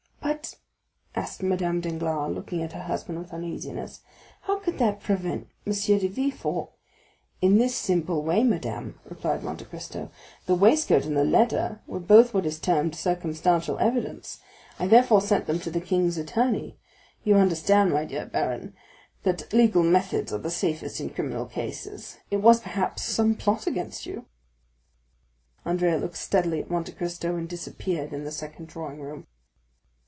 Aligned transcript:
"But," 0.23 0.55
asked 1.15 1.43
Madame 1.43 1.81
Danglars, 1.81 2.33
looking 2.33 2.63
at 2.63 2.71
her 2.71 2.83
husband 2.83 3.19
with 3.19 3.33
uneasiness, 3.33 3.99
"how 4.43 4.59
could 4.59 4.77
that 4.79 5.01
prevent 5.01 5.47
M. 5.67 5.73
de 5.73 6.07
Villefort——" 6.07 6.69
"In 7.41 7.57
this 7.57 7.75
simple 7.75 8.23
way, 8.23 8.43
madame," 8.43 8.97
replied 9.05 9.43
Monte 9.43 9.65
Cristo; 9.65 10.09
"the 10.45 10.55
waistcoat 10.55 11.05
and 11.05 11.17
the 11.17 11.25
letter 11.25 11.81
were 11.85 11.99
both 11.99 12.33
what 12.33 12.45
is 12.45 12.59
termed 12.59 12.95
circumstantial 12.95 13.77
evidence; 13.79 14.39
I 14.79 14.87
therefore 14.87 15.19
sent 15.21 15.47
them 15.47 15.59
to 15.59 15.69
the 15.69 15.81
king's 15.81 16.17
attorney. 16.17 16.77
You 17.25 17.35
understand, 17.35 17.91
my 17.91 18.05
dear 18.05 18.25
baron, 18.25 18.73
that 19.23 19.51
legal 19.51 19.83
methods 19.83 20.31
are 20.31 20.39
the 20.39 20.49
safest 20.51 21.01
in 21.01 21.09
criminal 21.09 21.45
cases; 21.45 22.17
it 22.31 22.37
was, 22.37 22.61
perhaps, 22.61 23.03
some 23.03 23.35
plot 23.35 23.67
against 23.67 24.05
you." 24.05 24.27
Andrea 25.65 25.97
looked 25.97 26.17
steadily 26.17 26.61
at 26.61 26.71
Monte 26.71 26.93
Cristo 26.93 27.35
and 27.35 27.49
disappeared 27.49 28.13
in 28.13 28.23
the 28.23 28.31
second 28.31 28.69
drawing 28.69 29.01
room. 29.01 29.27